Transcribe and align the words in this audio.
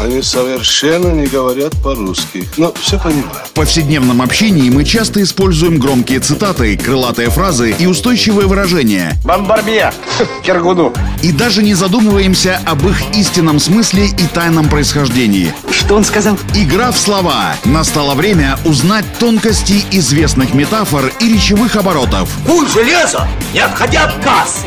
Они 0.00 0.22
совершенно 0.22 1.08
не 1.08 1.26
говорят 1.26 1.74
по-русски. 1.82 2.48
Но 2.56 2.72
все 2.80 2.98
понимаю. 2.98 3.44
В 3.44 3.50
повседневном 3.50 4.22
общении 4.22 4.70
мы 4.70 4.84
часто 4.84 5.22
используем 5.22 5.78
громкие 5.78 6.20
цитаты, 6.20 6.74
крылатые 6.78 7.28
фразы 7.28 7.74
и 7.78 7.84
устойчивые 7.84 8.48
выражения. 8.48 9.12
Бомбарбье! 9.26 9.92
Кергуну! 10.42 10.94
И 11.22 11.32
даже 11.32 11.62
не 11.62 11.74
задумываемся 11.74 12.60
об 12.64 12.88
их 12.88 13.14
истинном 13.14 13.60
смысле 13.60 14.06
и 14.06 14.26
тайном 14.32 14.70
происхождении. 14.70 15.52
Что 15.70 15.96
он 15.96 16.04
сказал? 16.04 16.38
Игра 16.54 16.92
в 16.92 16.98
слова. 16.98 17.54
Настало 17.66 18.14
время 18.14 18.58
узнать 18.64 19.04
тонкости 19.18 19.84
известных 19.90 20.54
метафор 20.54 21.12
и 21.20 21.30
речевых 21.30 21.76
оборотов. 21.76 22.30
Куль 22.46 22.66
железо, 22.68 23.28
не 23.52 23.60
отходя 23.60 24.04
от 24.04 24.24
кассы. 24.24 24.66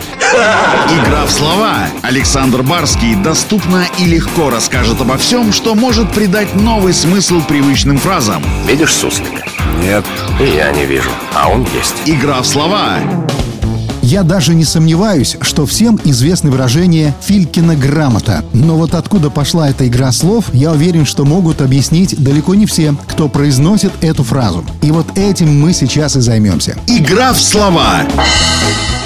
Игра 0.89 1.25
в 1.25 1.31
слова. 1.31 1.87
Александр 2.01 2.63
Барский 2.63 3.15
доступно 3.15 3.85
и 3.99 4.05
легко 4.05 4.49
расскажет 4.49 5.01
обо 5.01 5.17
всем, 5.17 5.51
что 5.51 5.75
может 5.75 6.11
придать 6.11 6.55
новый 6.55 6.93
смысл 6.93 7.41
привычным 7.41 7.97
фразам. 7.97 8.43
Видишь 8.67 8.93
суслика? 8.93 9.43
Нет. 9.81 10.05
И 10.39 10.55
я 10.55 10.71
не 10.71 10.85
вижу, 10.85 11.09
а 11.35 11.49
он 11.49 11.67
есть. 11.75 11.95
Игра 12.05 12.41
в 12.41 12.47
слова. 12.47 12.99
Я 14.01 14.23
даже 14.23 14.53
не 14.53 14.65
сомневаюсь, 14.65 15.37
что 15.41 15.65
всем 15.65 15.99
известно 16.03 16.51
выражение 16.51 17.15
«Филькина 17.21 17.75
грамота». 17.75 18.43
Но 18.53 18.75
вот 18.75 18.95
откуда 18.95 19.29
пошла 19.29 19.69
эта 19.69 19.87
игра 19.87 20.11
слов, 20.11 20.53
я 20.53 20.71
уверен, 20.71 21.05
что 21.05 21.23
могут 21.23 21.61
объяснить 21.61 22.21
далеко 22.21 22.53
не 22.53 22.65
все, 22.65 22.95
кто 23.07 23.29
произносит 23.29 23.91
эту 24.01 24.23
фразу. 24.23 24.65
И 24.81 24.91
вот 24.91 25.17
этим 25.17 25.59
мы 25.59 25.73
сейчас 25.73 26.17
и 26.17 26.21
займемся. 26.21 26.77
Игра 26.85 27.31
в 27.31 27.41
слова. 27.41 28.01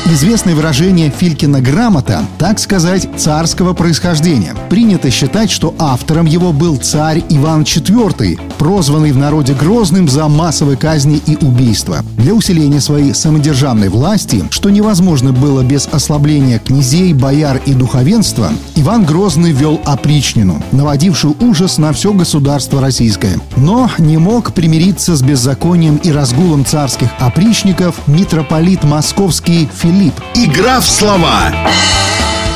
Известное 0.09 0.55
выражение 0.55 1.09
«Филькина 1.09 1.59
грамота», 1.59 2.21
так 2.37 2.59
сказать, 2.59 3.09
царского 3.17 3.73
происхождения. 3.73 4.55
Принято 4.69 5.11
считать, 5.11 5.51
что 5.51 5.75
автором 5.77 6.25
его 6.25 6.53
был 6.53 6.77
царь 6.77 7.21
Иван 7.27 7.63
IV, 7.63 8.39
прозванный 8.57 9.11
в 9.11 9.17
народе 9.17 9.53
Грозным 9.53 10.07
за 10.07 10.29
массовые 10.29 10.77
казни 10.77 11.21
и 11.25 11.35
убийства. 11.43 12.05
Для 12.15 12.33
усиления 12.33 12.79
своей 12.79 13.13
самодержавной 13.13 13.89
власти, 13.89 14.45
что 14.49 14.69
невозможно 14.69 15.33
было 15.33 15.61
без 15.61 15.89
ослабления 15.91 16.59
князей, 16.59 17.11
бояр 17.11 17.61
и 17.65 17.73
духовенства, 17.73 18.51
Иван 18.75 19.03
Грозный 19.03 19.51
вел 19.51 19.81
опричнину, 19.83 20.63
наводившую 20.71 21.35
ужас 21.41 21.77
на 21.77 21.91
все 21.91 22.13
государство 22.13 22.79
российское. 22.79 23.37
Но 23.57 23.91
не 23.97 24.17
мог 24.17 24.53
примириться 24.53 25.17
с 25.17 25.21
беззаконием 25.21 25.97
и 25.97 26.13
разгулом 26.13 26.63
царских 26.63 27.09
опричников 27.19 27.95
митрополит 28.07 28.85
московский 28.85 29.67
Филипп. 29.75 29.96
Игра 30.35 30.79
в 30.79 30.85
слова. 30.85 31.51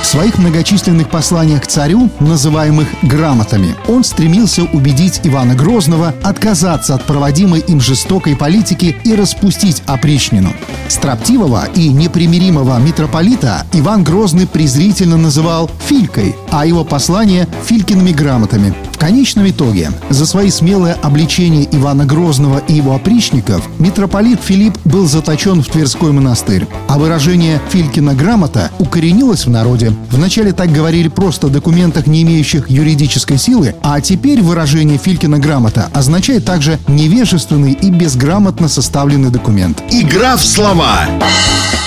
В 0.03 0.05
своих 0.05 0.37
многочисленных 0.37 1.09
посланиях 1.09 1.63
к 1.63 1.67
царю, 1.67 2.11
называемых 2.19 2.87
грамотами, 3.01 3.75
он 3.87 4.03
стремился 4.03 4.63
убедить 4.63 5.21
Ивана 5.23 5.55
Грозного 5.55 6.13
отказаться 6.23 6.93
от 6.93 7.05
проводимой 7.05 7.61
им 7.61 7.81
жестокой 7.81 8.35
политики 8.35 8.95
и 9.03 9.15
распустить 9.15 9.81
опричнину. 9.87 10.53
Строптивого 10.87 11.65
и 11.73 11.89
непримиримого 11.89 12.77
митрополита 12.77 13.65
Иван 13.73 14.03
Грозный 14.03 14.45
презрительно 14.45 15.17
называл 15.17 15.69
«филькой», 15.87 16.35
а 16.51 16.65
его 16.65 16.83
послания– 16.83 17.47
«филькиными 17.65 18.11
грамотами». 18.11 18.75
Конечном 19.01 19.49
итоге 19.49 19.89
за 20.11 20.27
свои 20.27 20.51
смелые 20.51 20.93
обличения 20.93 21.67
Ивана 21.71 22.05
Грозного 22.05 22.59
и 22.67 22.73
его 22.73 22.93
опричников 22.93 23.67
митрополит 23.79 24.39
Филипп 24.43 24.77
был 24.85 25.07
заточен 25.07 25.63
в 25.63 25.69
Тверской 25.69 26.11
монастырь, 26.11 26.67
а 26.87 26.99
выражение 26.99 27.59
«филькина 27.71 28.13
грамота» 28.13 28.69
укоренилось 28.77 29.47
в 29.47 29.49
народе. 29.49 29.91
Вначале 30.11 30.53
так 30.53 30.71
говорили 30.71 31.07
просто 31.07 31.47
о 31.47 31.49
документах, 31.49 32.05
не 32.05 32.21
имеющих 32.21 32.69
юридической 32.69 33.39
силы, 33.39 33.73
а 33.81 33.99
теперь 34.01 34.43
выражение 34.43 34.99
«филькина 34.99 35.39
грамота» 35.39 35.89
означает 35.95 36.45
также 36.45 36.77
невежественный 36.87 37.71
и 37.71 37.89
безграмотно 37.89 38.67
составленный 38.67 39.31
документ. 39.31 39.81
Игра 39.89 40.37
в 40.37 40.45
слова. 40.45 41.07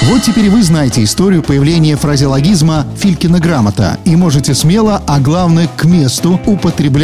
Вот 0.02 0.22
теперь 0.22 0.50
вы 0.50 0.64
знаете 0.64 1.04
историю 1.04 1.44
появления 1.44 1.96
фразеологизма 1.96 2.84
«Филькина 2.98 3.38
грамота» 3.38 3.98
и 4.04 4.16
можете 4.16 4.52
смело, 4.54 5.00
а 5.06 5.20
главное 5.20 5.68
к 5.76 5.84
месту, 5.84 6.40
употреблять 6.44 7.03